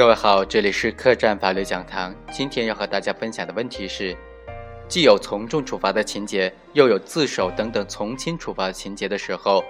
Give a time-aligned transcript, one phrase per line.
[0.00, 2.14] 各位好，这里是客栈法律讲堂。
[2.32, 4.16] 今天要和大家分享的问题是：
[4.88, 9.62] 既有从重处罚的情节，又有自首等等从轻处罚的情节的时候，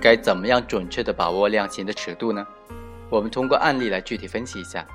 [0.00, 2.42] 该怎么样准确的把握量刑的尺度呢？
[3.10, 4.86] 我们通过案例来具体分析一下。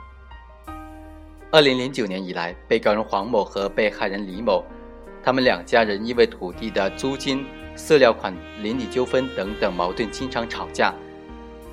[1.51, 4.65] 二零零九年以来，被告人黄某和被害人李某，
[5.23, 7.45] 他们两家人因为土地的租金、
[7.77, 10.91] 饲料款、邻里纠纷等等矛盾，经常吵架。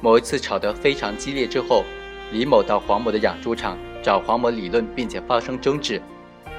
[0.03, 1.83] 某一次吵得非常激烈之后，
[2.33, 6.01] 李某到黄某的养猪场找黄某理论，并且发生争执。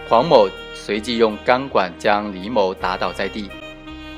[0.09, 3.49] 黄某随即用钢管将李某打倒在地，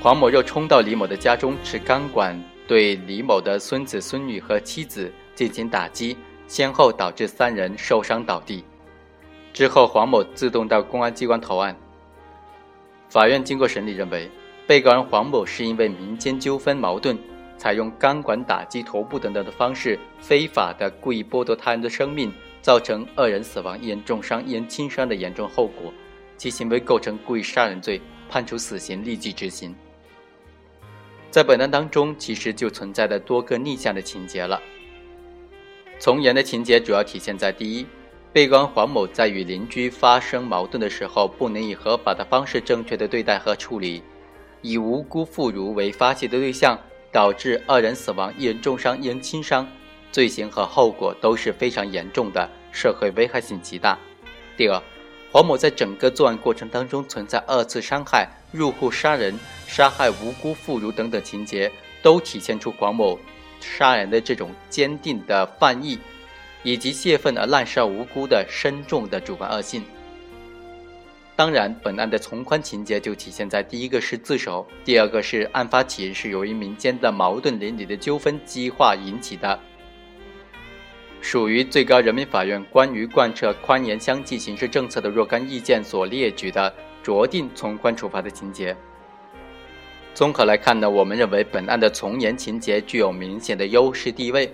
[0.02, 6.16] 黄某又冲到李某的家中，持钢管对李某的孙子孙女和妻子进行打击，
[6.48, 8.64] 先后导致三人受伤倒地。
[9.52, 11.76] 之后，黄某自动到公安机关投案。
[13.10, 14.30] 法院经过审理认为，
[14.68, 17.18] 被告人黄某是因为民间纠纷矛盾。
[17.60, 25.94] 采用钢管打击头部等等的方式，非法的故意剥夺他人的生命，造成二人死亡、一人重伤、一人轻伤的严重后果，
[26.38, 29.76] 其行为构成故意杀人罪，判处死刑，立即执行。
[31.30, 34.60] 在本案当中，其实就存在着多个逆向的情节了。
[36.00, 37.86] 从严的情节主要体现在：第一，
[38.32, 44.02] 被告人黄某在与邻居发生矛盾的时候，不能以合法的方式正确的对待和处理，
[44.62, 46.80] 以无辜妇孺为发泄的对象。
[47.12, 49.68] 导致二人死亡，一人重伤，一人轻伤，
[50.12, 53.98] 罪行和后果都是非常严重的，社会危害性极大。
[54.56, 54.82] 第二，
[55.32, 63.20] 黄某在整个作案过程当中存在二次伤害、入户杀人、杀害无辜妇孺等等情节，都体现出黄某
[63.60, 65.98] 杀人的这种坚定的犯意，
[66.64, 69.84] 以及泄愤而滥杀无辜的深重的主观恶性。
[71.40, 79.58] 当然，本案的从宽情节就体现在第一个是自首，第二个是案发起因是由于民间的矛盾邻里的纠纷激化引起的，
[81.22, 88.76] 属于最高人民法院关于贯彻宽严相济刑事政策的若干意见所列举的酌定从宽处罚的情节。
[90.14, 94.54] 综合来看呢，我们认为本案的从严情节具有明显的优势地位。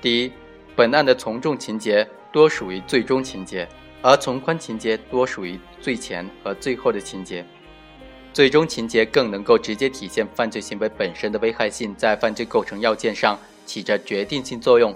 [0.00, 0.30] 第一，
[0.76, 3.66] 本案的从重情节多属于最终情节。
[4.02, 7.44] 而从宽情节多属于最前和最后的情节，
[8.32, 14.92] 最终情节更能够直接体现犯罪行为本身的危害性，在犯罪构成要件上起着决定性作用，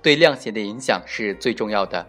[0.00, 2.04] 对量刑的影响是最重要的。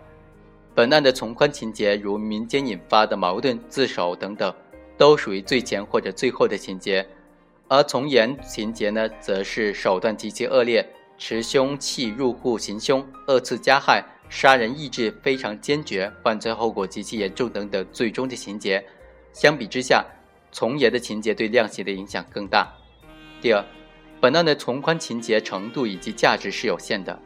[0.74, 4.54] 本案的从宽情节，如民间引发的矛盾、自首等等，
[4.98, 7.06] 都属于最前或者最后的情节，
[7.68, 10.88] 而从严情节呢，则是手段极其恶劣，
[11.18, 14.06] 持凶器入户行凶，二次加害。
[14.30, 18.84] 杀人意志非常坚决，犯罪后果极其严重等等最终的情节，
[19.32, 20.06] 相比之下，
[20.52, 22.72] 从严的情节对量刑的影响更大。
[23.42, 23.64] 第二，
[24.20, 27.18] 本案的从宽情节程度以及价值是有限的，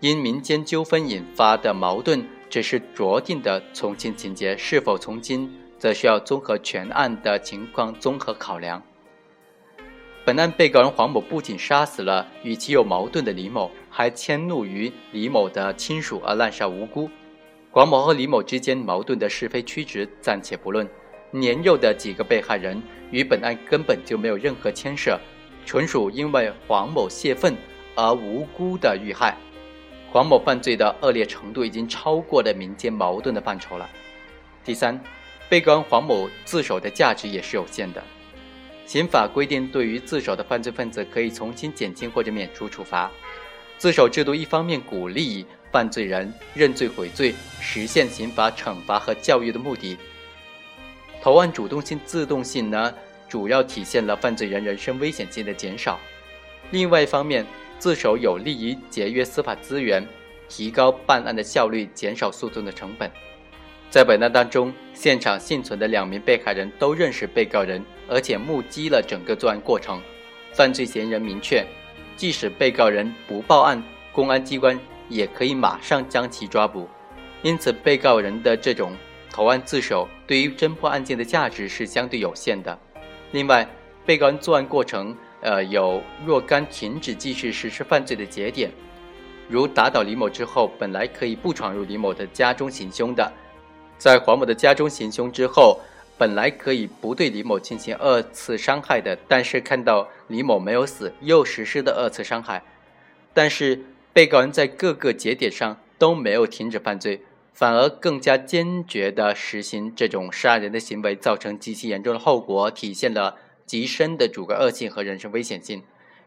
[0.00, 8.82] 因民间纠纷引发的矛盾只是酌定的从轻情节，是否从轻，则需要综合全案的情况综合考量。
[10.24, 17.10] 本案被告人黄某不仅杀死了与其有矛盾的李某，还迁怒于李某的亲属而滥杀无辜。
[17.70, 20.88] 黄某和李某之间矛盾的是非曲直暂且不论，
[21.30, 25.20] 年幼的几个被害人与本案根本就没有任何牵涉，
[25.66, 27.56] 纯属因为黄某泄愤
[27.94, 29.36] 而无辜的遇害。
[30.10, 33.88] 黄某犯罪的恶劣程度已经超过了民间矛盾的范畴了。
[34.64, 35.00] 第三，
[35.48, 38.02] 被告人黄某自首的价值也是有限的。
[38.84, 43.08] 刑法规定，对于自首的犯罪分子，可以从轻、减轻或者免除处罚。
[43.80, 49.96] 自首制度一方面鼓励犯罪人认罪悔罪，实现刑法惩罚和教育的目的。
[51.22, 52.92] 投案主动性、自动性呢，
[53.26, 55.98] 主要体现了犯罪人人身危险性的减少。
[56.70, 57.46] 另外一方面，
[57.78, 60.06] 自首有利于节约司法资源，
[60.46, 63.10] 提高办案的效率，减少诉讼的成本。
[63.88, 70.02] 在本案当中，现场幸存的两名被害人都认识被告人，而且目击了整个作案过程。
[70.52, 71.64] 犯罪嫌疑人明确，
[72.16, 74.78] 即使被告人不报案，公安机关
[75.08, 76.88] 也可以马上将其抓捕。
[77.42, 78.92] 因此，被告人的这种
[79.30, 82.78] 投案自首对于侦破案件的价值是相对有限的。
[83.32, 83.68] 另外，
[84.04, 88.70] 被告人作案过程，呃，有若干停止继续实施犯罪的节点，
[89.48, 93.32] 如打倒李某之后，本来可以不闯入李某的家中行凶的。
[93.96, 95.78] 在黄某的家中行凶之后，
[96.20, 102.62] 本来可以不对李某进行二次伤害的，但是看到李某没有死，又实施的二次伤害。
[103.32, 103.80] 但是
[104.12, 107.22] 被告人在各个节点上都没有停止犯罪，
[107.54, 115.82] 反而更加坚决地实行这种杀人的行为，造成极其严重的后果，体现了极深的主观恶性和人身危险性。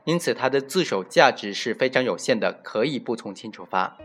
[0.06, 3.96] 因此，他的自首价值是非常有限的，可以不从轻处罚。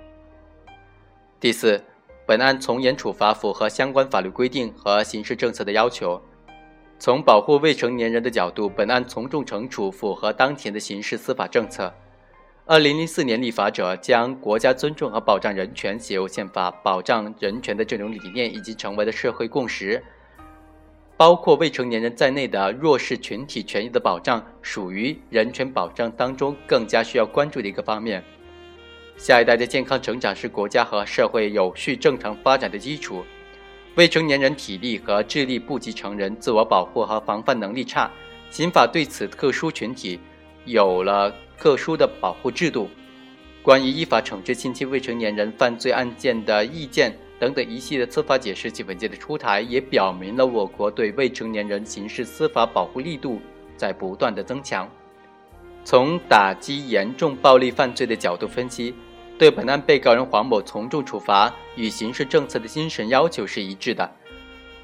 [1.40, 1.82] 第四，
[2.28, 6.20] 本案从严处罚符合相关法律规定和刑事政策的要求。
[6.98, 11.90] 从保护未成年人的角度，本案从重惩处符合当前的刑事司法政策。
[12.66, 20.04] 二零零四年立法者将国家尊重和保障人权写入宪法，保障人权的这种理念已经成为了社会共识。
[21.16, 28.22] 包括未成年人在内的弱势群体权益的保障，属于人权保障当中更加需要关注的一个方面。
[29.18, 33.24] 下一代的健康成长是国家和社会有序正常发展的基础。
[33.96, 38.08] 未成年人体力和智力不及成人，自我保护和防范能力差，
[38.48, 40.20] 刑法对此特殊群体
[40.66, 42.88] 有了特殊的保护制度。
[43.60, 53.40] 关于依法惩治近期未成年人犯罪案件的意见等等一系列司法解释及文件的出台，也表明了我国对未成年人刑事司法保护力度
[53.76, 54.88] 在不断的增强。
[55.84, 58.94] 从打击严重暴力犯罪的角度分析。
[59.38, 64.10] 对本案被告人黄某从重处罚与刑事政策的精神要求是一致的。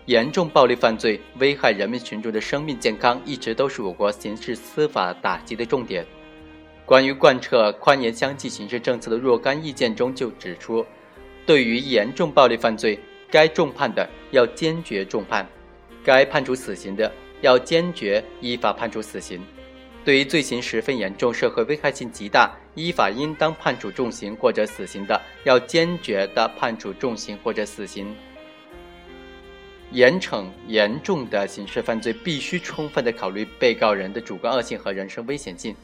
[0.06, 6.06] 严重暴力犯罪危害人民群众的生命健康，一直都是我国刑事司法打击的重点。
[6.86, 10.84] 关于贯彻宽严相济刑事政策的若干意见中就指出，
[11.46, 13.00] 对于严重暴力犯罪，
[13.30, 15.48] 该重判的要坚决重判，
[16.04, 17.10] 该判处死刑的
[17.40, 19.42] 要坚决依法判处死刑。
[20.04, 28.14] 对于罪行十分严重、社会危害性极大，依法应当判处重刑或者死刑的，要坚决的判处重刑或者死刑。
[29.92, 35.74] 严惩严重的刑事犯罪，必须充分的考虑被告人的主观恶性和人身危险性。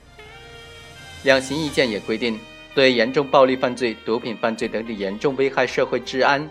[1.23, 2.39] 量刑意见也规定，
[2.75, 6.47] 对严重暴力犯罪、毒品犯罪等严重危害社会治安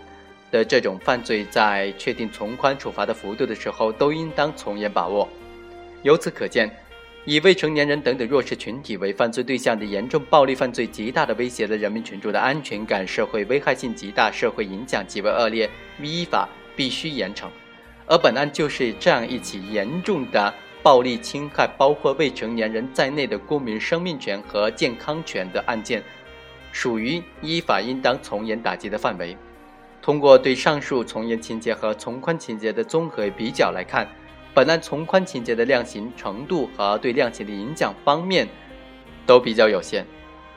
[0.50, 5.28] 的这种犯罪，在确定从宽处罚的幅度的时候，都应当从严把握。
[6.02, 6.68] 由此可见。
[7.26, 15.68] 以未成年人等等弱势群体为犯罪对象的严重暴力犯罪，极大的威胁了人民群众的安全感，社会危害性极大，社会影响极为恶劣，
[16.02, 17.46] 依法必须严惩。
[18.06, 20.52] 而本案就是这样一起严重的
[20.82, 26.02] 暴力侵害，包括未成年人在内的公民生命权和健康权的案件，
[26.72, 29.36] 属于依法应当从严打击的范围。
[30.00, 34.08] 通过对上述从严情节和从宽情节的综合比较来看。
[34.52, 38.48] 本案从宽情节的量刑程度和对量刑的影响方面
[39.24, 40.04] 都比较有限，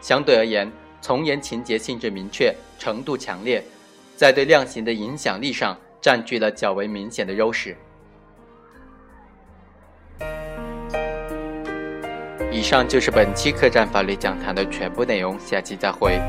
[0.01, 3.63] 相对而言，从严情节性质明确、程度强烈，
[4.15, 7.77] 在对量刑的影响力上占据了较为明显的优势。
[12.51, 16.19] 以上就是本期客栈法律讲坛的全部内容，下期再会。